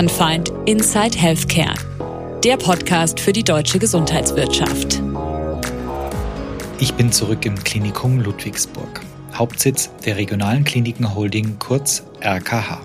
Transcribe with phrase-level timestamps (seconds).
[0.00, 1.74] Bauernfeind Inside Healthcare.
[2.42, 5.02] Der Podcast für die deutsche Gesundheitswirtschaft.
[6.78, 9.02] Ich bin zurück im Klinikum Ludwigsburg,
[9.34, 12.80] Hauptsitz der regionalen Kliniken Holding, kurz RKH.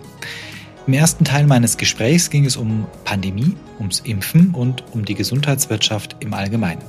[0.88, 6.18] Im ersten Teil meines Gesprächs ging es um Pandemie, ums Impfen und um die Gesundheitswirtschaft
[6.20, 6.84] im Allgemeinen.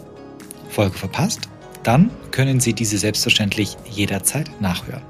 [0.70, 1.48] Folge verpasst?
[1.84, 5.02] Dann können Sie diese selbstverständlich jederzeit nachhören.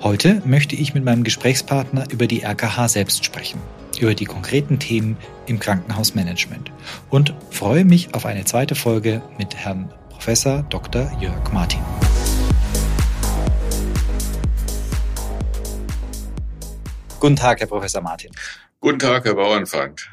[0.00, 3.58] Heute möchte ich mit meinem Gesprächspartner über die RKH selbst sprechen,
[4.02, 5.16] über die konkreten Themen
[5.46, 6.72] im Krankenhausmanagement
[7.08, 11.10] und freue mich auf eine zweite Folge mit Herrn Professor Dr.
[11.20, 11.80] Jörg Martin.
[17.20, 18.32] Guten Tag, Herr Professor Martin.
[18.80, 20.10] Guten Tag, Herr Bauernfeind.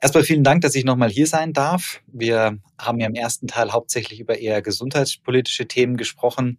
[0.00, 2.00] Erstmal vielen Dank, dass ich nochmal hier sein darf.
[2.06, 6.58] Wir haben ja im ersten Teil hauptsächlich über eher gesundheitspolitische Themen gesprochen.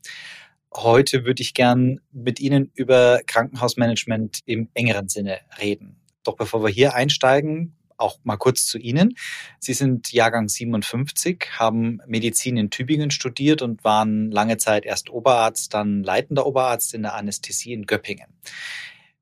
[0.76, 6.00] Heute würde ich gern mit Ihnen über Krankenhausmanagement im engeren Sinne reden.
[6.24, 9.16] Doch bevor wir hier einsteigen, auch mal kurz zu Ihnen.
[9.60, 15.74] Sie sind Jahrgang 57, haben Medizin in Tübingen studiert und waren lange Zeit erst Oberarzt,
[15.74, 18.28] dann leitender Oberarzt in der Anästhesie in Göppingen.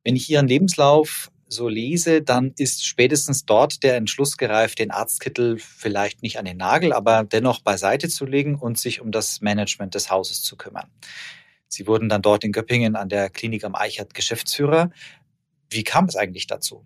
[0.04, 5.58] Wenn ich Ihren Lebenslauf so lese, dann ist spätestens dort der Entschluss gereift, den Arztkittel
[5.58, 9.96] vielleicht nicht an den Nagel, aber dennoch beiseite zu legen und sich um das Management
[9.96, 10.90] des Hauses zu kümmern.
[11.68, 14.92] Sie wurden dann dort in Göppingen an der Klinik am Eichert Geschäftsführer.
[15.70, 16.86] Wie kam es eigentlich dazu?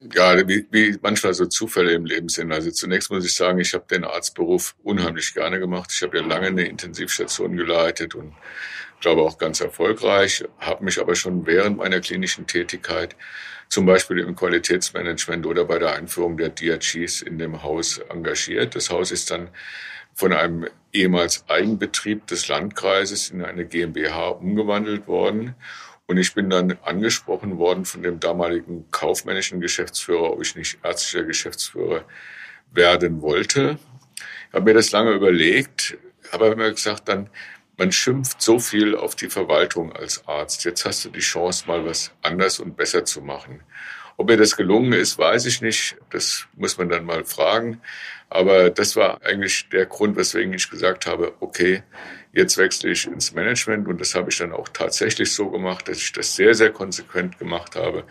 [0.00, 2.52] Ja, wie, wie manchmal so Zufälle im Leben sind.
[2.52, 5.90] Also zunächst muss ich sagen, ich habe den Arztberuf unheimlich gerne gemacht.
[5.94, 8.32] Ich habe ja lange eine Intensivstation geleitet und
[9.00, 13.14] glaube auch ganz erfolgreich, habe mich aber schon während meiner klinischen Tätigkeit
[13.68, 18.74] zum Beispiel im Qualitätsmanagement oder bei der Einführung der DRGs in dem Haus engagiert.
[18.74, 19.50] Das Haus ist dann
[20.14, 25.54] von einem ehemals Eigenbetrieb des Landkreises in eine GmbH umgewandelt worden.
[26.10, 31.24] Und ich bin dann angesprochen worden von dem damaligen kaufmännischen Geschäftsführer, ob ich nicht ärztlicher
[31.24, 32.04] Geschäftsführer
[32.72, 33.78] werden wollte.
[34.48, 35.96] Ich habe mir das lange überlegt,
[36.32, 37.30] habe mir gesagt, dann
[37.76, 40.64] man schimpft so viel auf die Verwaltung als Arzt.
[40.64, 43.62] Jetzt hast du die Chance, mal was anders und besser zu machen.
[44.20, 45.96] Ob mir das gelungen ist, weiß ich nicht.
[46.10, 47.80] Das muss man dann mal fragen.
[48.28, 51.84] Aber das war eigentlich der Grund, weswegen ich gesagt habe, okay,
[52.34, 53.88] jetzt wechsle ich ins Management.
[53.88, 57.38] Und das habe ich dann auch tatsächlich so gemacht, dass ich das sehr, sehr konsequent
[57.38, 58.04] gemacht habe.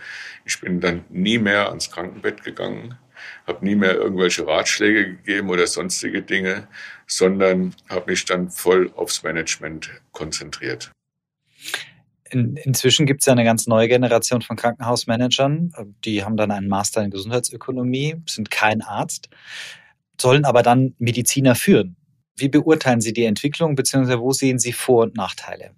[0.46, 2.98] Ich bin dann nie mehr ans Krankenbett gegangen,
[3.46, 6.68] habe nie mehr irgendwelche Ratschläge gegeben oder sonstige Dinge,
[7.06, 10.90] sondern habe mich dann voll aufs Management konzentriert.
[12.30, 15.74] In, inzwischen gibt es ja eine ganz neue Generation von Krankenhausmanagern.
[16.06, 19.30] Die haben dann einen Master in Gesundheitsökonomie, sind kein Arzt,
[20.20, 21.96] sollen aber dann Mediziner führen.
[22.36, 25.72] Wie beurteilen Sie die Entwicklung, beziehungsweise wo sehen Sie Vor- und Nachteile?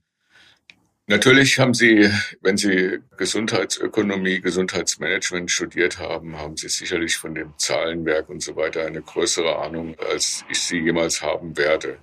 [1.07, 2.09] Natürlich haben Sie,
[2.41, 8.85] wenn Sie Gesundheitsökonomie, Gesundheitsmanagement studiert haben, haben Sie sicherlich von dem Zahlenwerk und so weiter
[8.85, 11.97] eine größere Ahnung, als ich sie jemals haben werde.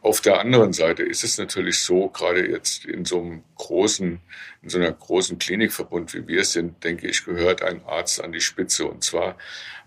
[0.00, 4.20] Auf der anderen Seite ist es natürlich so, gerade jetzt in so einem großen,
[4.62, 8.40] in so einer großen Klinikverbund wie wir sind, denke ich, gehört ein Arzt an die
[8.40, 8.86] Spitze.
[8.86, 9.36] Und zwar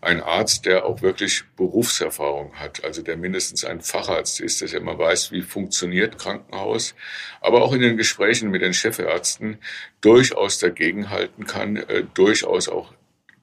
[0.01, 4.81] ein Arzt, der auch wirklich Berufserfahrung hat, also der mindestens ein Facharzt ist, dass er
[4.81, 6.95] immer weiß, wie funktioniert Krankenhaus,
[7.39, 9.59] aber auch in den Gesprächen mit den Chefärzten
[10.01, 12.93] durchaus dagegenhalten kann, äh, durchaus auch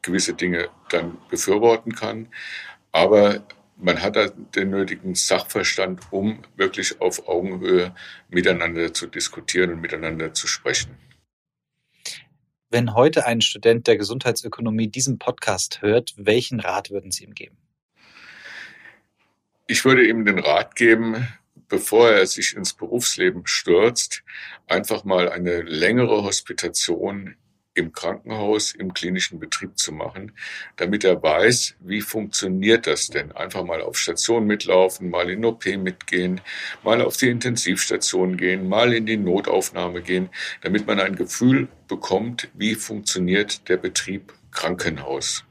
[0.02, 2.28] gewisse Dinge dann befürworten kann,
[2.92, 3.46] aber
[3.78, 7.94] man hat da den nötigen Sachverstand, um wirklich auf Augenhöhe
[8.28, 10.96] miteinander zu diskutieren und miteinander zu sprechen.
[12.70, 17.56] Wenn heute ein Student der Gesundheitsökonomie diesen Podcast hört, welchen Rat würden Sie ihm geben?
[19.66, 21.28] Ich würde ihm den Rat geben,
[21.68, 24.22] bevor er sich ins Berufsleben stürzt,
[24.66, 27.36] einfach mal eine längere Hospitation
[27.78, 30.32] im Krankenhaus, im klinischen Betrieb zu machen,
[30.76, 33.32] damit er weiß, wie funktioniert das denn?
[33.32, 36.40] Einfach mal auf Station mitlaufen, mal in OP mitgehen,
[36.82, 40.28] mal auf die Intensivstation gehen, mal in die Notaufnahme gehen,
[40.62, 45.44] damit man ein Gefühl bekommt, wie funktioniert der Betrieb Krankenhaus.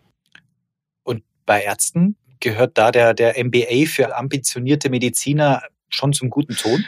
[1.04, 6.86] Und bei Ärzten gehört da der, der MBA für ambitionierte Mediziner schon zum guten Ton?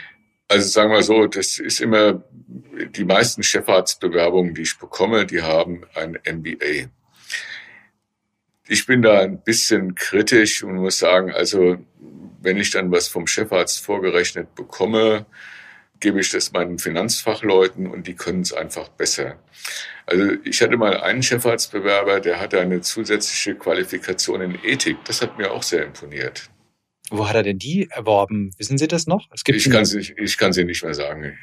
[0.50, 2.24] Also sagen wir so, das ist immer,
[2.96, 6.90] die meisten Chefarztbewerbungen, die ich bekomme, die haben ein MBA.
[8.66, 11.76] Ich bin da ein bisschen kritisch und muss sagen, also
[12.42, 15.24] wenn ich dann was vom Chefarzt vorgerechnet bekomme,
[16.00, 19.38] gebe ich das meinen Finanzfachleuten und die können es einfach besser.
[20.04, 24.96] Also ich hatte mal einen Chefarztbewerber, der hatte eine zusätzliche Qualifikation in Ethik.
[25.04, 26.50] Das hat mir auch sehr imponiert.
[27.10, 28.52] Wo hat er denn die erworben?
[28.56, 29.28] Wissen Sie das noch?
[29.32, 31.36] Es gibt ich, kann sie, nicht mehr sagen.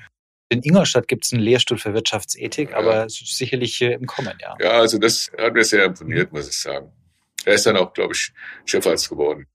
[0.50, 2.78] In Ingolstadt gibt es einen Lehrstuhl für Wirtschaftsethik, ja.
[2.78, 4.56] aber sicherlich im Kommen, ja.
[4.62, 6.92] Ja, also das hat mir sehr imponiert, muss ich sagen.
[7.44, 8.31] Er ist dann auch, glaube ich,
[8.66, 9.46] Chefarzt geworden.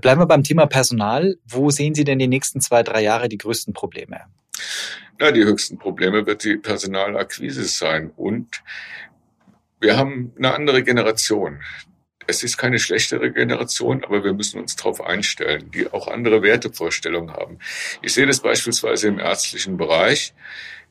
[0.00, 1.36] Bleiben wir beim Thema Personal.
[1.46, 4.22] Wo sehen Sie denn die nächsten zwei, drei Jahre die größten Probleme?
[5.20, 8.10] Ja, die höchsten Probleme wird die Personalakquise sein.
[8.16, 8.62] Und
[9.80, 11.60] wir haben eine andere Generation.
[12.26, 17.32] Es ist keine schlechtere Generation, aber wir müssen uns darauf einstellen, die auch andere Wertevorstellungen
[17.32, 17.58] haben.
[18.02, 20.34] Ich sehe das beispielsweise im ärztlichen Bereich,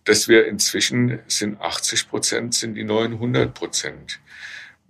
[0.06, 4.20] dass wir inzwischen sind 80 Prozent, sind die neuen 100 Prozent.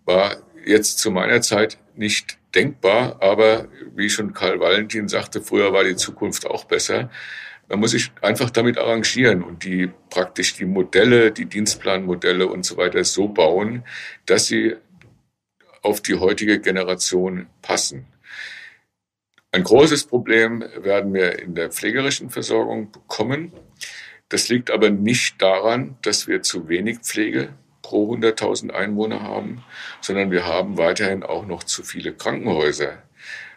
[0.05, 5.83] War jetzt zu meiner Zeit nicht denkbar, aber wie schon Karl Valentin sagte, früher war
[5.83, 7.09] die Zukunft auch besser.
[7.67, 12.77] Man muss sich einfach damit arrangieren und die praktisch die Modelle, die Dienstplanmodelle und so
[12.77, 13.83] weiter so bauen,
[14.25, 14.75] dass sie
[15.85, 18.07] auf die heutige Generation passen.
[19.51, 23.53] Ein großes Problem werden wir in der pflegerischen Versorgung bekommen.
[24.27, 27.49] Das liegt aber nicht daran, dass wir zu wenig Pflege
[27.83, 29.63] pro 100.000 Einwohner haben,
[30.01, 33.03] sondern wir haben weiterhin auch noch zu viele Krankenhäuser.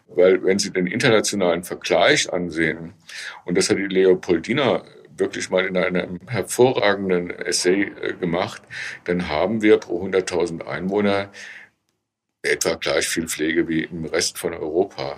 [0.07, 2.93] Weil wenn Sie den internationalen Vergleich ansehen,
[3.47, 4.85] und das hat die Leopoldina
[5.17, 8.63] wirklich mal in einem hervorragenden Essay äh, gemacht,
[9.05, 11.31] dann haben wir pro 100.000 Einwohner
[12.43, 15.17] etwa gleich viel Pflege wie im Rest von Europa.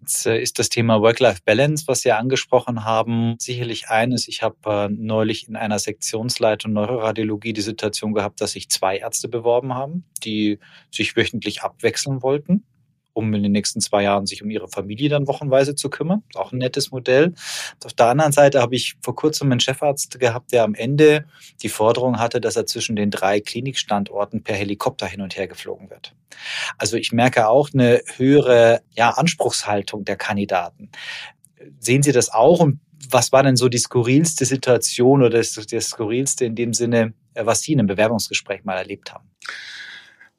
[0.00, 4.26] Jetzt äh, ist das Thema Work-Life-Balance, was Sie angesprochen haben, sicherlich eines.
[4.26, 9.28] Ich habe äh, neulich in einer Sektionsleitung Neuroradiologie die Situation gehabt, dass sich zwei Ärzte
[9.28, 10.58] beworben haben, die
[10.90, 12.64] sich wöchentlich abwechseln wollten
[13.12, 16.22] um in den nächsten zwei Jahren sich um ihre Familie dann wochenweise zu kümmern.
[16.34, 17.34] Auch ein nettes Modell.
[17.84, 21.26] Auf der anderen Seite habe ich vor kurzem einen Chefarzt gehabt, der am Ende
[21.62, 25.90] die Forderung hatte, dass er zwischen den drei Klinikstandorten per Helikopter hin und her geflogen
[25.90, 26.14] wird.
[26.78, 30.90] Also ich merke auch eine höhere ja, Anspruchshaltung der Kandidaten.
[31.78, 32.80] Sehen Sie das auch und
[33.10, 37.62] was war denn so die skurrilste Situation oder das, das skurrilste in dem Sinne, was
[37.62, 39.28] Sie in einem Bewerbungsgespräch mal erlebt haben?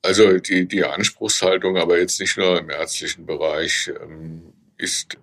[0.03, 5.17] Also die, die Anspruchshaltung, aber jetzt nicht nur im ärztlichen Bereich, ähm, ist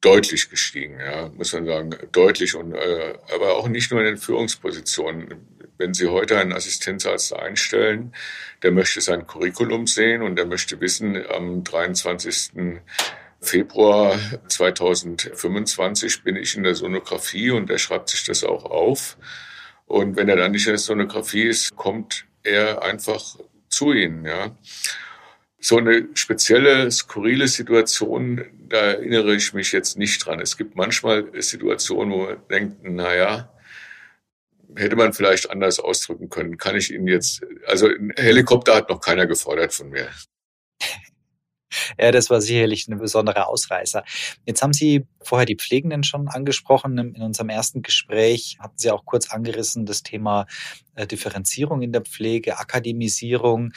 [0.00, 4.16] deutlich gestiegen, ja, muss man sagen, deutlich und äh, aber auch nicht nur in den
[4.16, 5.34] Führungspositionen.
[5.78, 8.12] Wenn Sie heute einen Assistenzarzt einstellen,
[8.62, 12.80] der möchte sein Curriculum sehen und der möchte wissen, am 23.
[13.40, 14.18] Februar
[14.48, 19.16] 2025 bin ich in der Sonographie und der schreibt sich das auch auf.
[19.86, 23.36] Und wenn er dann nicht in der Sonographie ist, kommt er einfach
[23.80, 24.26] zu ihnen.
[24.26, 24.54] Ja.
[25.58, 30.40] So eine spezielle, skurrile Situation, da erinnere ich mich jetzt nicht dran.
[30.40, 33.50] Es gibt manchmal Situationen, wo man denkt, naja,
[34.76, 36.58] hätte man vielleicht anders ausdrücken können.
[36.58, 40.08] Kann ich Ihnen jetzt, also ein Helikopter hat noch keiner gefordert von mir.
[41.98, 44.04] Ja, das war sicherlich ein besonderer Ausreißer.
[44.46, 46.98] Jetzt haben Sie vorher die Pflegenden schon angesprochen.
[46.98, 50.46] In unserem ersten Gespräch hatten Sie auch kurz angerissen das Thema
[50.94, 53.72] äh, Differenzierung in der Pflege, Akademisierung.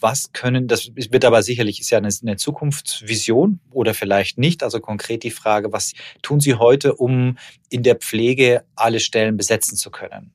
[0.00, 4.64] Was können, das wird aber sicherlich, ist ja eine, eine Zukunftsvision oder vielleicht nicht.
[4.64, 5.92] Also konkret die Frage, was
[6.22, 7.38] tun Sie heute, um
[7.68, 10.32] in der Pflege alle Stellen besetzen zu können?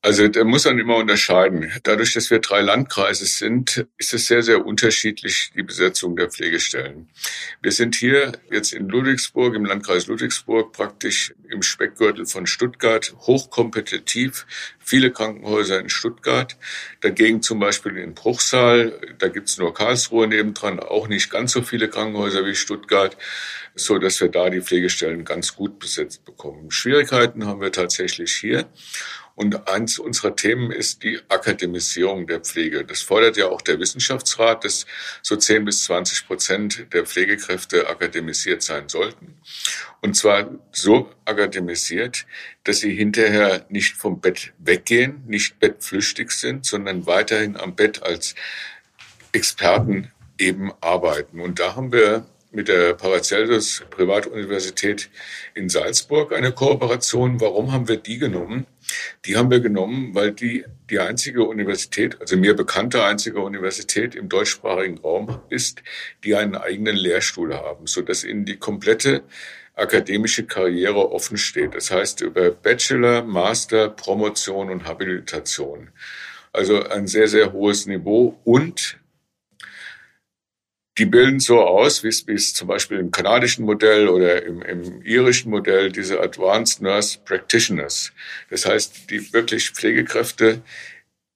[0.00, 1.72] Also da muss man immer unterscheiden.
[1.82, 7.08] Dadurch, dass wir drei Landkreise sind, ist es sehr, sehr unterschiedlich, die Besetzung der Pflegestellen.
[7.62, 14.46] Wir sind hier jetzt in Ludwigsburg, im Landkreis Ludwigsburg, praktisch im Speckgürtel von Stuttgart, hochkompetitiv,
[14.78, 16.56] viele Krankenhäuser in Stuttgart.
[17.00, 21.88] Dagegen zum Beispiel in Bruchsal, da gibt's nur Karlsruhe nebendran, auch nicht ganz so viele
[21.88, 23.16] Krankenhäuser wie Stuttgart,
[23.74, 26.70] so dass wir da die Pflegestellen ganz gut besetzt bekommen.
[26.70, 28.68] Schwierigkeiten haben wir tatsächlich hier.
[29.38, 32.84] Und eins unserer Themen ist die Akademisierung der Pflege.
[32.84, 34.84] Das fordert ja auch der Wissenschaftsrat, dass
[35.22, 39.36] so 10 bis 20 Prozent der Pflegekräfte akademisiert sein sollten.
[40.00, 42.26] Und zwar so akademisiert,
[42.64, 48.34] dass sie hinterher nicht vom Bett weggehen, nicht bettflüchtig sind, sondern weiterhin am Bett als
[49.30, 51.38] Experten eben arbeiten.
[51.38, 55.10] Und da haben wir mit der Paracelsus Privatuniversität
[55.54, 57.40] in Salzburg eine Kooperation.
[57.40, 58.66] Warum haben wir die genommen?
[59.26, 64.28] Die haben wir genommen, weil die die einzige Universität, also mir bekannte einzige Universität im
[64.28, 65.82] deutschsprachigen Raum ist,
[66.24, 69.22] die einen eigenen Lehrstuhl haben, so dass ihnen die komplette
[69.74, 71.74] akademische Karriere offen steht.
[71.74, 75.90] Das heißt über Bachelor, Master, Promotion und Habilitation.
[76.52, 78.98] Also ein sehr, sehr hohes Niveau und
[80.98, 85.50] die bilden so aus, wie es, zum Beispiel im kanadischen Modell oder im, im irischen
[85.50, 88.12] Modell diese Advanced Nurse Practitioners.
[88.50, 90.60] Das heißt, die wirklich Pflegekräfte,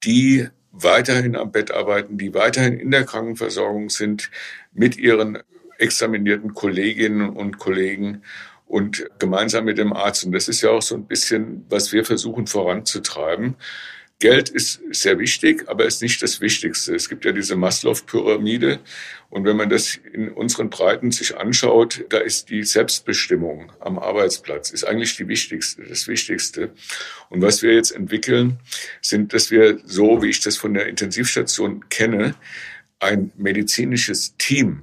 [0.04, 4.31] die weiterhin am Bett arbeiten, die weiterhin in der Krankenversorgung sind
[4.73, 5.38] mit ihren
[5.78, 8.23] examinierten Kolleginnen und Kollegen
[8.66, 10.25] und gemeinsam mit dem Arzt.
[10.25, 13.57] Und das ist ja auch so ein bisschen, was wir versuchen voranzutreiben.
[14.23, 16.95] Geld ist sehr wichtig, aber ist nicht das Wichtigste.
[16.95, 18.79] Es gibt ja diese Maslow-Pyramide.
[19.31, 24.71] Und wenn man das in unseren Breiten sich anschaut, da ist die Selbstbestimmung am Arbeitsplatz,
[24.71, 26.71] ist eigentlich die wichtigste, das Wichtigste.
[27.31, 28.61] Und was wir jetzt entwickeln,
[29.00, 32.37] sind, dass wir so, wie ich das von der Intensivstation kenne,
[33.00, 34.83] ein medizinisches Team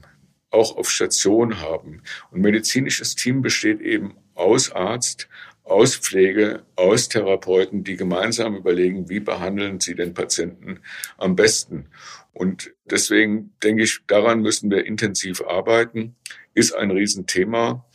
[0.51, 2.01] auch auf Station haben.
[2.31, 5.29] Und medizinisches Team besteht eben aus Arzt,
[5.69, 10.79] aus Pflege, aus Therapeuten, die gemeinsam überlegen, wie behandeln sie den Patienten
[11.17, 11.85] am besten.
[12.33, 16.15] Und deswegen denke ich, daran müssen wir intensiv arbeiten,
[16.53, 17.85] ist ein Riesenthema.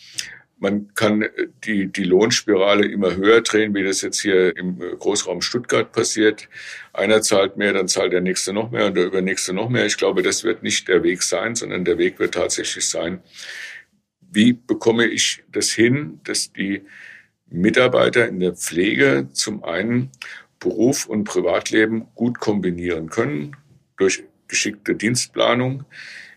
[0.59, 1.27] Man kann
[1.65, 6.49] die, die Lohnspirale immer höher drehen, wie das jetzt hier im Großraum Stuttgart passiert.
[6.93, 9.85] Einer zahlt mehr, dann zahlt der nächste noch mehr und der übernächste noch mehr.
[9.85, 13.21] Ich glaube, das wird nicht der Weg sein, sondern der Weg wird tatsächlich sein,
[14.21, 16.83] wie bekomme ich das hin, dass die
[17.55, 20.11] Mitarbeiter in der Pflege zum einen
[20.59, 23.57] Beruf und Privatleben gut kombinieren können
[23.97, 25.85] durch geschickte Dienstplanung,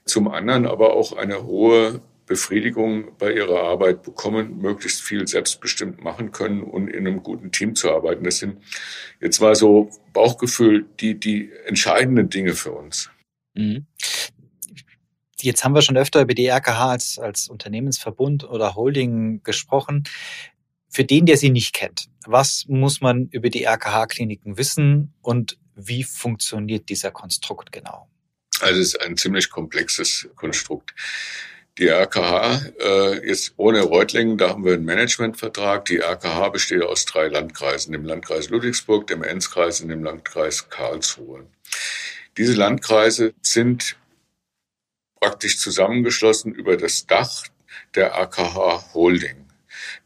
[0.05, 6.31] zum anderen aber auch eine hohe Befriedigung bei ihrer Arbeit bekommen, möglichst viel selbstbestimmt machen
[6.31, 8.23] können und in einem guten Team zu arbeiten.
[8.23, 8.57] Das sind
[9.21, 13.09] jetzt mal so Bauchgefühl die, die entscheidenden Dinge für uns.
[13.55, 13.87] Mhm.
[15.39, 20.03] Jetzt haben wir schon öfter über die RKH als, als Unternehmensverbund oder Holding gesprochen.
[20.97, 26.03] Für den, der sie nicht kennt, was muss man über die RKH-Kliniken wissen und wie
[26.03, 28.09] funktioniert dieser Konstrukt genau?
[28.61, 30.95] Also es ist ein ziemlich komplexes Konstrukt.
[31.77, 35.85] Die RKH, äh, jetzt ohne Reutlingen, da haben wir einen Managementvertrag.
[35.85, 41.45] Die RKH besteht aus drei Landkreisen, dem Landkreis Ludwigsburg, dem Enzkreis und dem Landkreis Karlsruhe.
[42.37, 43.97] Diese Landkreise sind
[45.19, 47.43] praktisch zusammengeschlossen über das Dach
[47.93, 49.46] der RKH Holding.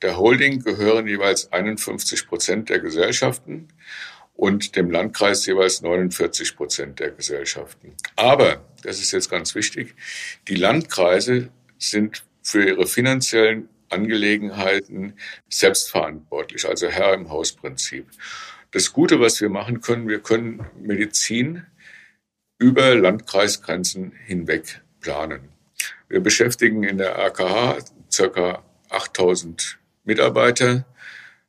[0.02, 3.68] Der Holding gehören jeweils 51 Prozent der Gesellschaften
[4.34, 7.94] und dem Landkreis jeweils 49 Prozent der Gesellschaften.
[8.16, 9.94] Aber, das ist jetzt ganz wichtig,
[10.48, 15.14] die Landkreise sind für ihre finanziellen Angelegenheiten
[15.50, 18.08] selbstverantwortlich, also Herr im Hausprinzip.
[18.72, 21.66] Das Gute, was wir machen können, wir können Medizin
[22.58, 25.50] über Landkreisgrenzen hinweg planen.
[26.08, 27.80] Wir beschäftigen in der RKH
[28.10, 29.81] circa 8000
[30.12, 30.86] Mitarbeiter.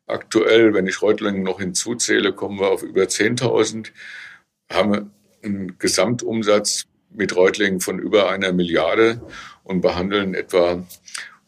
[0.07, 3.91] Aktuell, wenn ich Reutlingen noch hinzuzähle, kommen wir auf über 10.000,
[4.71, 5.11] haben
[5.43, 9.21] einen Gesamtumsatz mit Reutlingen von über einer Milliarde
[9.65, 10.87] und behandeln etwa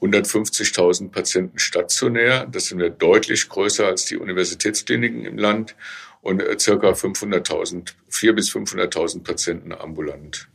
[0.01, 2.47] 150.000 Patienten stationär.
[2.51, 5.77] Das sind wir deutlich größer als die Universitätskliniken im Land
[6.21, 10.49] und äh, circa 500.000, 400.000 bis 500.000 Patienten ambulant.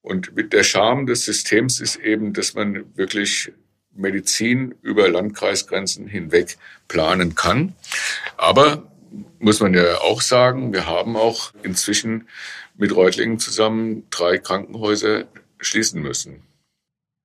[0.00, 3.52] Und mit der Charme des Systems ist eben, dass man wirklich
[3.96, 7.74] Medizin über Landkreisgrenzen hinweg planen kann.
[8.36, 8.90] Aber
[9.38, 12.28] muss man ja auch sagen, wir haben auch inzwischen
[12.76, 15.24] mit Reutlingen zusammen drei Krankenhäuser
[15.58, 16.42] schließen müssen.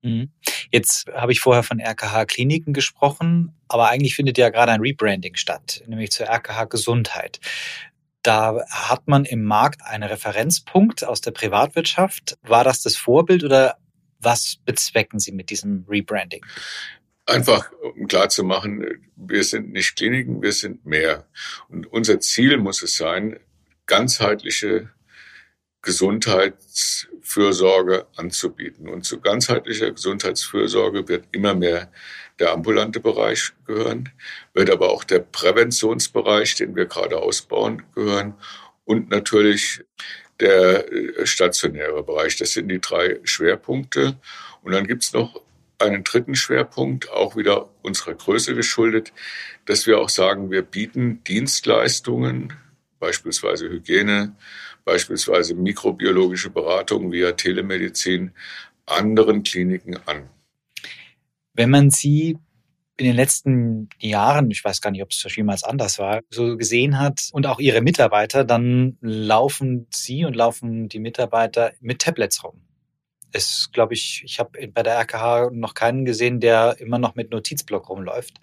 [0.01, 0.31] Mhm.
[0.71, 5.35] Jetzt habe ich vorher von RKH Kliniken gesprochen, aber eigentlich findet ja gerade ein Rebranding
[5.35, 7.39] statt, nämlich zur RKH Gesundheit.
[8.23, 12.37] Da hat man im Markt einen Referenzpunkt aus der Privatwirtschaft.
[12.43, 13.77] War das das Vorbild oder
[14.21, 16.45] was bezwecken Sie mit diesem Rebranding?
[17.25, 18.85] Einfach, um klar zu machen,
[19.15, 21.27] wir sind nicht Kliniken, wir sind mehr.
[21.69, 23.39] Und unser Ziel muss es sein,
[23.85, 24.89] ganzheitliche
[25.81, 28.89] Gesundheitsfürsorge anzubieten.
[28.89, 31.91] Und zu ganzheitlicher Gesundheitsfürsorge wird immer mehr
[32.39, 34.09] der ambulante Bereich gehören,
[34.53, 38.35] wird aber auch der Präventionsbereich, den wir gerade ausbauen, gehören
[38.83, 39.83] und natürlich
[40.41, 42.35] der äh, stationäre Bereich.
[42.37, 44.17] Das sind die drei Schwerpunkte.
[44.63, 45.41] Und dann gibt's noch
[45.79, 49.13] einen dritten Schwerpunkt, auch wieder unserer Größe geschuldet,
[49.65, 52.53] dass wir auch sagen, wir bieten Dienstleistungen,
[52.99, 54.35] beispielsweise Hygiene,
[54.85, 58.31] beispielsweise mikrobiologische Beratung via Telemedizin,
[58.85, 60.29] anderen Kliniken an.
[61.53, 62.37] Wenn man sie
[63.01, 66.99] in den letzten Jahren, ich weiß gar nicht, ob es jemals anders war, so gesehen
[66.99, 72.61] hat und auch ihre Mitarbeiter, dann laufen sie und laufen die Mitarbeiter mit Tablets rum.
[73.31, 77.31] Es glaube ich, ich habe bei der RKH noch keinen gesehen, der immer noch mit
[77.31, 78.39] Notizblock rumläuft.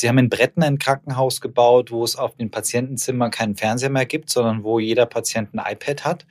[0.00, 4.06] Sie haben in Bretten ein Krankenhaus gebaut, wo es auf den Patientenzimmern keinen Fernseher mehr
[4.06, 6.26] gibt, sondern wo jeder Patient ein iPad hat.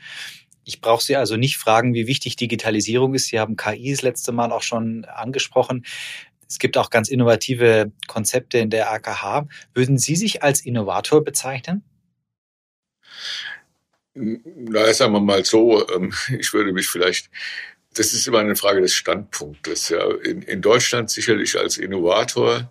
[0.66, 3.28] Ich brauche Sie also nicht fragen, wie wichtig Digitalisierung ist.
[3.28, 5.86] Sie haben KI das letzte Mal auch schon angesprochen.
[6.54, 9.48] Es gibt auch ganz innovative Konzepte in der AKH.
[9.74, 11.84] Würden Sie sich als Innovator bezeichnen?
[14.14, 17.32] Na, sagen wir mal so, ähm, ich würde mich vielleicht
[17.96, 19.90] Das ist immer eine Frage des Standpunktes.
[19.90, 20.08] Ja.
[20.24, 22.70] In, in Deutschland sicherlich als Innovator,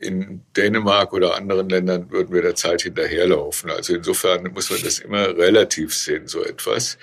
[0.00, 3.70] in Dänemark oder anderen Ländern würden wir der Zeit hinterherlaufen.
[3.70, 6.98] Also insofern muss man das immer relativ sehen, so etwas.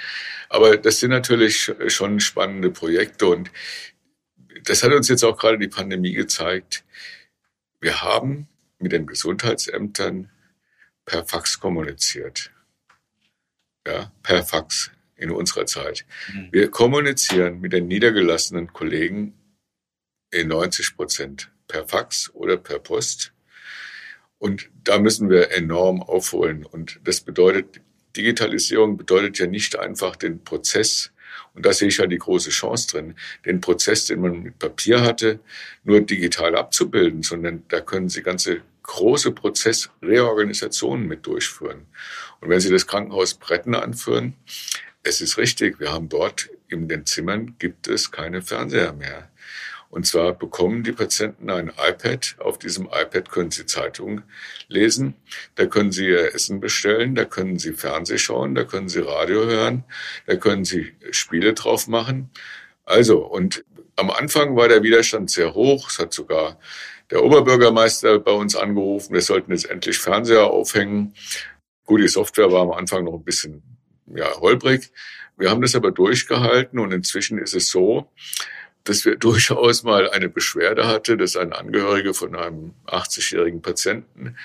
[0.50, 3.52] Aber das sind natürlich schon spannende Projekte und
[4.64, 6.84] das hat uns jetzt auch gerade die Pandemie gezeigt.
[7.80, 8.48] Wir haben
[8.80, 10.30] mit den Gesundheitsämtern
[11.06, 12.52] per Fax kommuniziert.
[13.88, 16.06] Ja, per Fax in unserer Zeit.
[16.34, 16.50] Mhm.
[16.52, 19.34] Wir kommunizieren mit den niedergelassenen Kollegen
[20.32, 23.34] in 90 Prozent per Fax oder per Post.
[24.38, 26.66] Und da müssen wir enorm aufholen.
[26.66, 27.82] Und das bedeutet,
[28.16, 31.12] Digitalisierung bedeutet ja nicht einfach den Prozess,
[31.60, 35.02] und da sehe ich ja die große Chance drin, den Prozess, den man mit Papier
[35.02, 35.42] hatte,
[35.84, 41.88] nur digital abzubilden, sondern da können Sie ganze große Prozessreorganisationen mit durchführen.
[42.40, 44.36] Und wenn Sie das Krankenhaus Bretten anführen,
[45.04, 49.30] es ist richtig, wir haben dort in den Zimmern gibt es keine Fernseher mehr.
[49.90, 52.36] Und zwar bekommen die Patienten ein iPad.
[52.40, 54.24] Auf diesem iPad können sie Zeitungen
[54.68, 55.16] lesen.
[55.56, 57.16] Da können sie ihr Essen bestellen.
[57.16, 58.54] Da können sie Fernseh schauen.
[58.54, 59.84] Da können sie Radio hören.
[60.28, 62.30] Da können sie Spiele drauf machen.
[62.86, 63.66] Also, und
[63.96, 65.90] am Anfang war der Widerstand sehr hoch.
[65.90, 66.60] Es hat sogar
[67.10, 69.14] der Oberbürgermeister bei uns angerufen.
[69.14, 71.16] Wir sollten jetzt endlich Fernseher aufhängen.
[71.86, 73.64] Gut, die Software war am Anfang noch ein bisschen
[74.06, 74.92] ja, holprig.
[75.38, 78.12] Wir haben das aber durchgehalten und inzwischen ist es so,
[78.84, 84.36] dass wir durchaus mal eine Beschwerde hatte, dass ein Angehöriger von einem 80-jährigen Patienten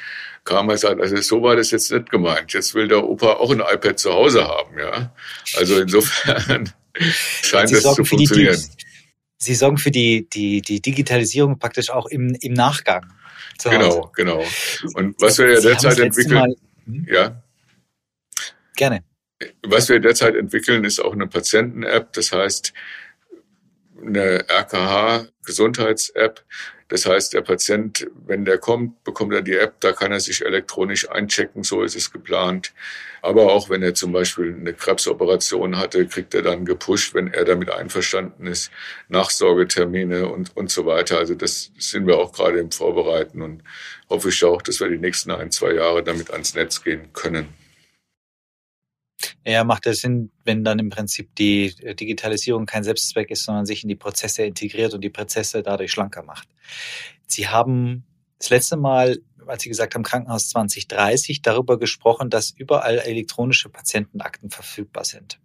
[0.44, 2.52] kam und sagte, also so war das jetzt nicht gemeint.
[2.52, 5.14] Jetzt will der Opa auch ein iPad zu Hause haben, ja.
[5.56, 6.72] Also insofern
[7.42, 8.56] scheint Sie das zu funktionieren.
[8.56, 8.84] Die,
[9.38, 13.12] Sie sorgen für die, die, die Digitalisierung praktisch auch im, im Nachgang.
[13.62, 14.44] Genau, genau.
[14.94, 17.06] Und was wir ja derzeit entwickeln, Mal, hm?
[17.08, 17.42] ja.
[18.76, 19.04] Gerne.
[19.62, 22.12] Was wir derzeit entwickeln, ist auch eine Patienten-App.
[22.12, 22.72] Das heißt,
[24.00, 26.44] eine RKH-Gesundheits-App.
[26.88, 30.44] Das heißt, der Patient, wenn der kommt, bekommt er die App, da kann er sich
[30.44, 32.72] elektronisch einchecken, so ist es geplant.
[33.22, 37.46] Aber auch wenn er zum Beispiel eine Krebsoperation hatte, kriegt er dann gepusht, wenn er
[37.46, 38.70] damit einverstanden ist,
[39.08, 41.18] Nachsorgetermine und, und so weiter.
[41.18, 43.62] Also das sind wir auch gerade im Vorbereiten und
[44.10, 47.48] hoffe ich auch, dass wir die nächsten ein, zwei Jahre damit ans Netz gehen können.
[49.44, 53.66] Ja, macht es Sinn, wenn dann im Prinzip die äh, Digitalisierung kein Selbstzweck ist, sondern
[53.66, 56.48] sich in die Prozesse integriert und die Prozesse dadurch schlanker macht.
[57.26, 58.04] Sie haben
[58.38, 64.50] das letzte Mal, als Sie gesagt haben, Krankenhaus 2030, darüber gesprochen, dass überall elektronische Patientenakten
[64.50, 65.38] verfügbar sind.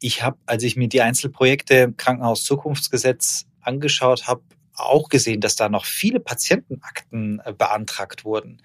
[0.00, 4.42] Ich habe, als ich mir die Einzelprojekte Krankenhaus Zukunftsgesetz angeschaut habe,
[4.76, 8.60] auch gesehen, dass da noch viele Patientenakten äh, beantragt wurden.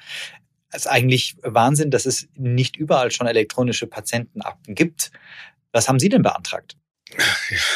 [0.74, 5.12] Ist eigentlich Wahnsinn, dass es nicht überall schon elektronische Patientenakten gibt.
[5.72, 6.76] Was haben Sie denn beantragt?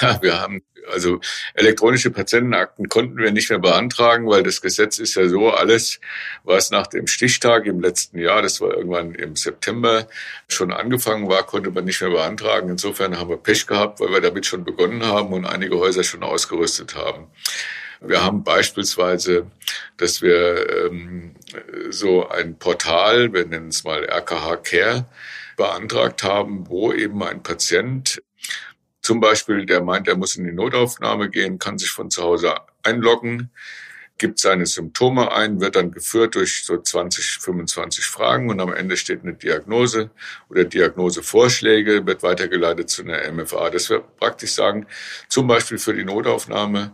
[0.02, 1.20] Ja, wir haben also
[1.54, 6.00] elektronische Patientenakten konnten wir nicht mehr beantragen, weil das Gesetz ist ja so, alles,
[6.44, 10.08] was nach dem Stichtag im letzten Jahr, das war irgendwann im September,
[10.48, 12.70] schon angefangen war, konnte man nicht mehr beantragen.
[12.70, 16.24] Insofern haben wir Pech gehabt, weil wir damit schon begonnen haben und einige Häuser schon
[16.24, 17.28] ausgerüstet haben.
[18.06, 19.50] Wir haben beispielsweise,
[19.98, 21.36] dass wir ähm,
[21.90, 25.06] so ein Portal, wir nennen es mal RKH Care,
[25.56, 28.22] beantragt haben, wo eben ein Patient
[29.02, 32.56] zum Beispiel, der meint, er muss in die Notaufnahme gehen, kann sich von zu Hause
[32.84, 33.52] einloggen,
[34.18, 38.96] gibt seine Symptome ein, wird dann geführt durch so 20, 25 Fragen und am Ende
[38.96, 40.10] steht eine Diagnose
[40.50, 43.70] oder Diagnosevorschläge, wird weitergeleitet zu einer MFA.
[43.70, 44.88] Das wir praktisch sagen,
[45.28, 46.94] zum Beispiel für die Notaufnahme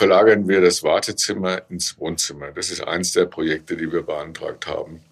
[0.00, 2.52] verlagern wir das Wartezimmer ins Wohnzimmer.
[2.52, 5.02] Das ist eins der Projekte, die wir beantragt haben.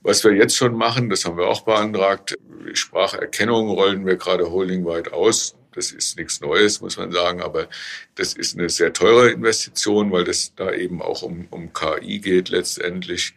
[0.00, 2.38] Was wir jetzt schon machen, das haben wir auch beantragt,
[2.72, 5.54] Spracherkennung rollen wir gerade holdingweit aus.
[5.74, 7.68] Das ist nichts Neues, muss man sagen, aber
[8.14, 12.48] das ist eine sehr teure Investition, weil das da eben auch um, um KI geht
[12.48, 13.34] letztendlich.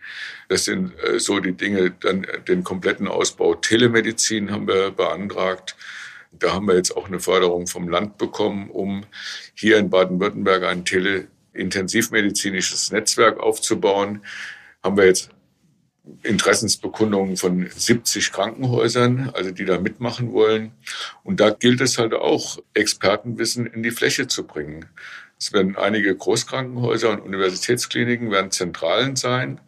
[0.48, 5.76] Das sind äh, so die Dinge, dann den kompletten Ausbau Telemedizin haben wir beantragt.
[6.40, 9.06] Da haben wir jetzt auch eine Förderung vom Land bekommen, um
[9.54, 14.22] hier in Baden-Württemberg ein teleintensivmedizinisches Netzwerk aufzubauen.
[14.84, 15.30] Haben wir jetzt
[16.24, 20.72] Interessensbekundungen von 70 Krankenhäusern, also die da mitmachen wollen.
[21.24, 24.86] Und da gilt es halt auch, Expertenwissen in die Fläche zu bringen.
[25.40, 29.60] Es werden einige Großkrankenhäuser und Universitätskliniken werden Zentralen sein.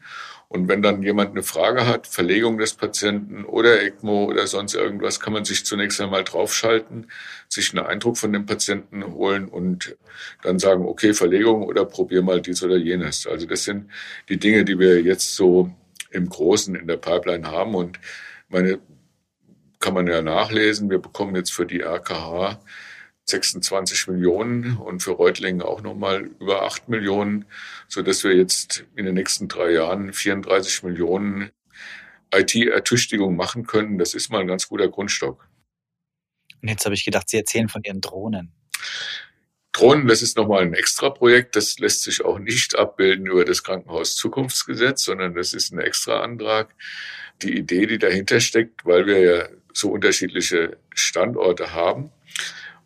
[0.50, 5.20] Und wenn dann jemand eine Frage hat, Verlegung des Patienten oder ECMO oder sonst irgendwas,
[5.20, 7.08] kann man sich zunächst einmal draufschalten,
[7.50, 9.98] sich einen Eindruck von dem Patienten holen und
[10.44, 13.28] dann sagen, okay, Verlegung oder probier mal dies oder jenes.
[13.28, 13.90] Also das sind
[14.30, 15.70] die Dinge, die wir jetzt so
[16.12, 18.00] im Großen in der Pipeline haben und
[18.48, 18.80] meine
[19.80, 20.90] kann man ja nachlesen.
[20.90, 22.60] Wir bekommen jetzt für die RKH
[23.30, 27.46] 26 Millionen und für Reutlingen auch nochmal über 8 Millionen,
[27.88, 31.52] so dass wir jetzt in den nächsten drei Jahren 34 Millionen
[32.34, 33.98] IT-Ertüchtigung machen können.
[33.98, 35.48] Das ist mal ein ganz guter Grundstock.
[36.62, 38.54] Und jetzt habe ich gedacht, Sie erzählen von Ihren Drohnen.
[39.74, 41.56] Drohnen, das ist nochmal ein extra Projekt.
[41.56, 46.22] Das lässt sich auch nicht abbilden über das Krankenhaus Zukunftsgesetz, sondern das ist ein extra
[46.22, 46.74] Antrag.
[47.44, 52.12] Die Idee, die dahinter steckt, weil wir ja so unterschiedliche Standorte haben,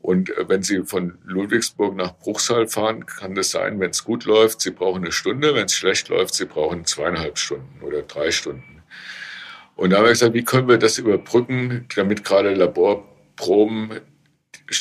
[0.02, 4.26] und äh, wenn Sie von Ludwigsburg nach Bruchsal fahren, kann das sein, wenn es gut
[4.26, 8.32] läuft, Sie brauchen eine Stunde, wenn es schlecht läuft, Sie brauchen zweieinhalb Stunden oder drei
[8.32, 8.82] Stunden.
[9.76, 14.02] Und da haben wir gesagt, wie können wir das überbrücken, damit gerade Laborproben,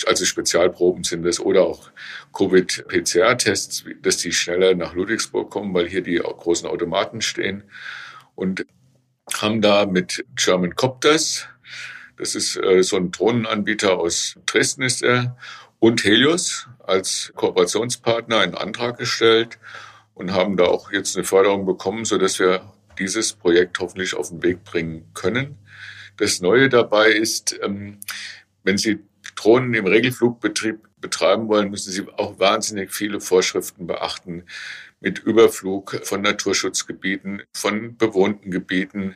[0.06, 1.90] also Spezialproben sind das, oder auch
[2.32, 7.64] Covid-PCR-Tests, dass die schneller nach Ludwigsburg kommen, weil hier die großen Automaten stehen.
[8.34, 8.66] Und
[9.34, 11.46] haben da mit German Copters
[12.20, 15.38] das ist äh, so ein Drohnenanbieter aus Dresden ist er
[15.78, 19.58] und Helios als Kooperationspartner einen Antrag gestellt
[20.12, 22.60] und haben da auch jetzt eine Förderung bekommen, so dass wir
[22.98, 25.56] dieses Projekt hoffentlich auf den Weg bringen können.
[26.18, 27.98] Das Neue dabei ist, ähm,
[28.64, 28.98] wenn Sie
[29.34, 34.44] Drohnen im Regelflugbetrieb betreiben wollen, müssen Sie auch wahnsinnig viele Vorschriften beachten
[35.00, 39.14] mit Überflug von Naturschutzgebieten, von bewohnten Gebieten,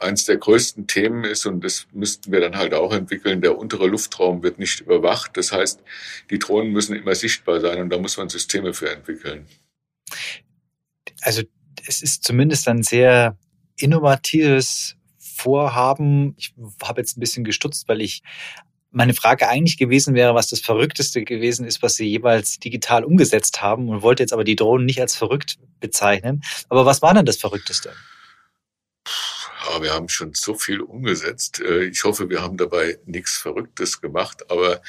[0.00, 3.86] eins der größten Themen ist, und das müssten wir dann halt auch entwickeln, der untere
[3.86, 5.36] Luftraum wird nicht überwacht.
[5.36, 5.80] Das heißt,
[6.30, 9.46] die Drohnen müssen immer sichtbar sein und da muss man Systeme für entwickeln.
[11.22, 11.42] Also
[11.86, 13.36] es ist zumindest ein sehr
[13.76, 16.34] innovatives Vorhaben.
[16.38, 18.22] Ich habe jetzt ein bisschen gestutzt, weil ich
[18.90, 23.60] meine Frage eigentlich gewesen wäre, was das Verrückteste gewesen ist, was Sie jeweils digital umgesetzt
[23.60, 26.42] haben und wollte jetzt aber die Drohnen nicht als verrückt bezeichnen.
[26.70, 27.92] Aber was war denn das Verrückteste?
[29.66, 31.60] Ja, wir haben schon so viel umgesetzt.
[31.60, 34.50] Äh, ich hoffe, wir haben dabei nichts Verrücktes gemacht.
[34.50, 34.80] Aber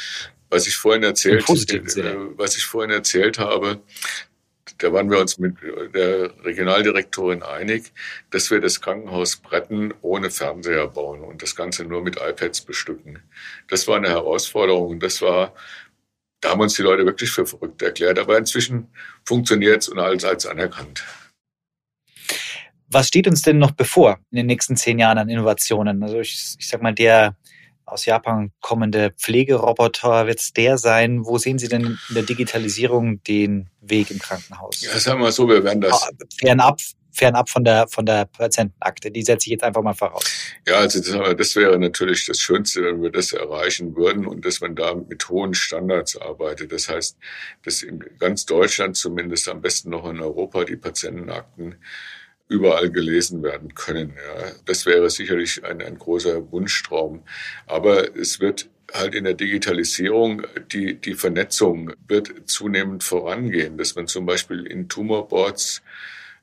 [0.49, 3.81] was ich vorhin erzählt, äh, was ich vorhin erzählt habe,
[4.79, 5.57] da waren wir uns mit
[5.93, 7.91] der Regionaldirektorin einig,
[8.29, 13.23] dass wir das Krankenhaus Bretten ohne Fernseher bauen und das Ganze nur mit iPads bestücken.
[13.69, 15.55] Das war eine Herausforderung und das war,
[16.41, 18.19] da haben uns die Leute wirklich für verrückt erklärt.
[18.19, 18.89] Aber inzwischen
[19.25, 21.03] funktioniert es und allseits anerkannt.
[22.89, 26.02] Was steht uns denn noch bevor in den nächsten zehn Jahren an Innovationen?
[26.04, 27.36] Also ich, ich sag mal, der
[27.88, 31.26] aus Japan kommende Pflegeroboter wird es der sein?
[31.26, 34.82] Wo sehen Sie denn in der Digitalisierung den Weg im Krankenhaus?
[34.82, 36.04] Ja, sagen wir mal so, wir werden das.
[36.04, 36.82] Ah, fernab,
[37.13, 39.10] fernab von der, von der Patientenakte.
[39.10, 40.23] Die setze ich jetzt einfach mal voraus.
[40.67, 44.60] Ja, also das, das wäre natürlich das Schönste, wenn wir das erreichen würden und dass
[44.60, 46.73] man da mit hohen Standards arbeitet.
[46.73, 47.17] Das heißt,
[47.63, 51.76] dass in ganz Deutschland zumindest am besten noch in Europa die Patientenakten
[52.47, 54.13] überall gelesen werden können.
[54.15, 54.51] Ja.
[54.65, 57.23] Das wäre sicherlich ein, ein großer Wunschtraum.
[57.65, 64.07] Aber es wird halt in der Digitalisierung, die, die Vernetzung wird zunehmend vorangehen, dass man
[64.07, 65.81] zum Beispiel in Tumorboards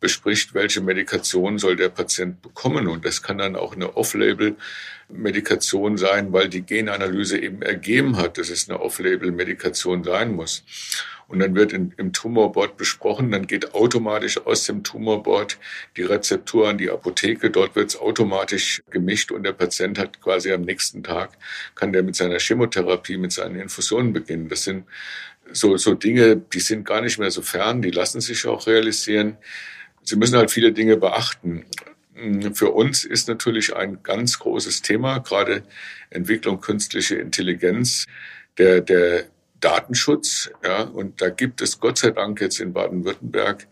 [0.05, 2.89] bespricht, welche Medikation soll der Patient bekommen.
[2.89, 8.51] Und das kann dann auch eine Off-Label-Medikation sein, weil die Genanalyse eben ergeben hat, dass
[8.51, 10.63] es eine Off-Label-Medikation sein muss.
[11.27, 15.57] Und dann wird in, im Tumorboard besprochen, dann geht automatisch aus dem Tumorboard
[15.97, 17.49] die Rezeptur an die Apotheke.
[17.49, 21.31] Dort wird es automatisch gemischt und der Patient hat quasi am nächsten Tag,
[21.75, 24.51] kann der mit seiner Chemotherapie, mit seinen Infusionen beginnen.
[24.51, 24.85] Das sind
[25.51, 29.39] so, so Dinge, die sind gar nicht mehr so fern, die lassen sich auch realisieren.
[30.05, 31.65] Sie müssen halt viele Dinge beachten.
[32.53, 35.65] Für uns ist natürlich ein ganz großes Thema, gerade
[36.11, 38.07] Entwicklung künstliche Intelligenz,
[38.59, 39.25] der, der
[39.61, 40.51] Datenschutz.
[40.63, 43.67] Ja, und da gibt es Gott sei Dank jetzt in Baden-Württemberg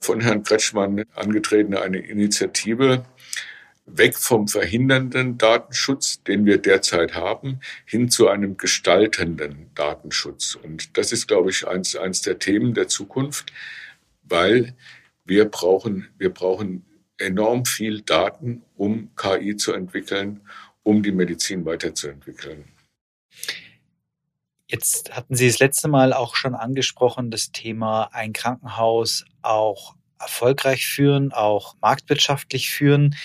[0.00, 3.04] von Herrn Kretschmann angetretene eine Initiative,
[3.86, 10.56] weg vom verhindernden Datenschutz, den wir derzeit haben, hin zu einem gestaltenden Datenschutz.
[10.56, 13.52] Und das ist, glaube ich, eins, eins der Themen der Zukunft,
[14.24, 14.74] weil
[15.28, 16.84] wir brauchen, wir brauchen
[17.18, 20.40] enorm viel Daten, um KI zu entwickeln,
[20.82, 22.64] um die Medizin weiterzuentwickeln.
[24.70, 30.86] Jetzt hatten Sie das letzte Mal auch schon angesprochen, das Thema ein Krankenhaus auch erfolgreich
[30.86, 33.16] führen, auch marktwirtschaftlich führen.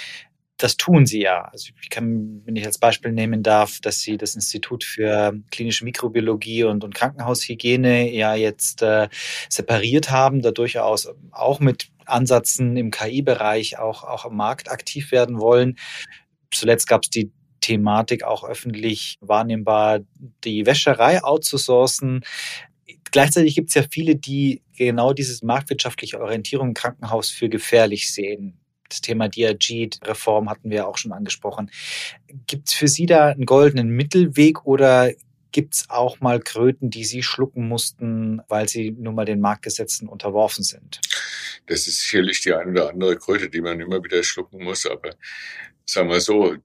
[0.58, 1.42] Das tun sie ja.
[1.42, 5.84] Also ich kann, wenn ich als Beispiel nehmen darf, dass sie das Institut für klinische
[5.84, 9.10] Mikrobiologie und, und Krankenhaushygiene ja jetzt äh,
[9.50, 15.40] separiert haben, da durchaus auch mit Ansätzen im KI-Bereich auch, auch am Markt aktiv werden
[15.40, 15.78] wollen.
[16.52, 20.00] Zuletzt gab es die Thematik auch öffentlich wahrnehmbar,
[20.44, 22.22] die Wäscherei outzusourcen.
[23.12, 28.60] Gleichzeitig gibt es ja viele, die genau diese marktwirtschaftliche Orientierung im Krankenhaus für gefährlich sehen.
[28.90, 31.72] Das Thema DRG-Reform hatten wir auch schon angesprochen.
[32.48, 35.12] Gibt es für Sie da einen goldenen Mittelweg oder
[35.54, 40.10] gibt es auch mal Kröten, die Sie schlucken mussten, weil Sie nun mal den Marktgesetzen
[40.10, 41.00] unterworfen sind?
[41.68, 44.86] Das ist sicherlich die eine oder andere Kröte, die man immer wieder schlucken muss.
[44.86, 45.16] Aber
[45.86, 46.58] sagen wir so,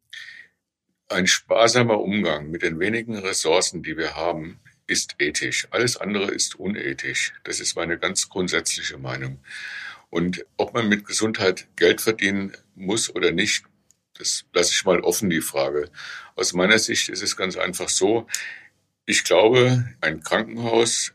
[1.09, 5.69] ein sparsamer Umgang mit den wenigen Ressourcen, die wir haben, ist ethisch.
[5.71, 7.35] Alles andere ist unethisch.
[7.45, 9.39] Das ist meine ganz grundsätzliche Meinung.
[10.11, 13.65] Und ob man mit Gesundheit Geld verdienen muss oder nicht,
[14.15, 15.91] das lasse ich mal offen, die Frage.
[16.35, 18.27] Aus meiner Sicht ist es ganz einfach so,
[19.09, 21.15] ich glaube, ein Krankenhaus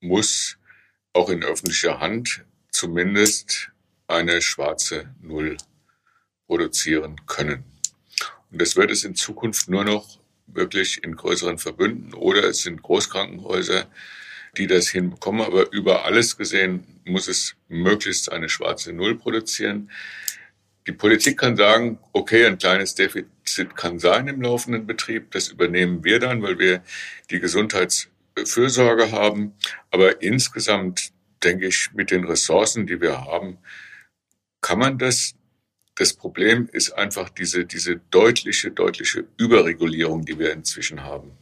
[0.00, 0.58] muss
[1.12, 3.72] auch in öffentlicher Hand zumindest
[4.06, 5.56] eine schwarze Null
[6.46, 7.64] produzieren können.
[8.52, 12.80] Und das wird es in Zukunft nur noch wirklich in größeren Verbünden oder es sind
[12.80, 13.90] Großkrankenhäuser,
[14.56, 15.44] die das hinbekommen.
[15.44, 19.90] Aber über alles gesehen muss es möglichst eine schwarze Null produzieren.
[20.86, 25.30] Die Politik kann sagen, okay, ein kleines Defizit kann sein im laufenden Betrieb.
[25.30, 26.82] Das übernehmen wir dann, weil wir
[27.30, 29.54] die Gesundheitsfürsorge haben.
[29.90, 31.12] Aber insgesamt
[31.44, 33.58] denke ich, mit den Ressourcen, die wir haben,
[34.60, 35.34] kann man das
[35.94, 41.32] das Problem ist einfach diese, diese deutliche, deutliche Überregulierung, die wir inzwischen haben.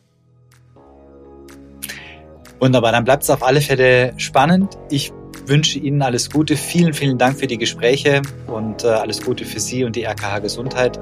[2.58, 4.76] Wunderbar, dann bleibt es auf alle Fälle spannend.
[4.90, 5.12] Ich
[5.50, 6.56] wünsche Ihnen alles Gute.
[6.56, 10.38] Vielen, vielen Dank für die Gespräche und äh, alles Gute für Sie und die RKH
[10.38, 10.98] Gesundheit.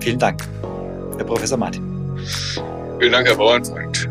[0.00, 0.46] Vielen Dank,
[1.16, 1.82] Herr Professor Martin.
[2.98, 4.06] Vielen Dank, Herr Bauernfreund.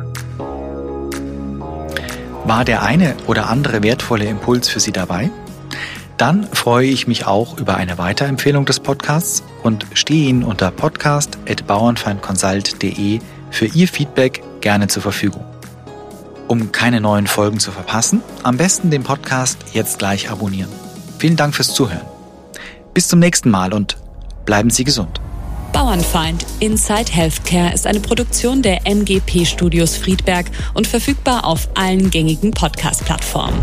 [2.45, 5.29] War der eine oder andere wertvolle Impuls für Sie dabei?
[6.15, 13.19] Dann freue ich mich auch über eine Weiterempfehlung des Podcasts und stehe Ihnen unter podcast.bauernfeindconsult.de
[13.51, 15.45] für Ihr Feedback gerne zur Verfügung.
[16.47, 20.71] Um keine neuen Folgen zu verpassen, am besten den Podcast jetzt gleich abonnieren.
[21.19, 22.05] Vielen Dank fürs Zuhören.
[22.93, 23.97] Bis zum nächsten Mal und
[24.45, 25.19] bleiben Sie gesund.
[25.73, 32.51] Bauernfeind Inside Healthcare ist eine Produktion der MGP Studios Friedberg und verfügbar auf allen gängigen
[32.51, 33.59] Podcast-Plattformen.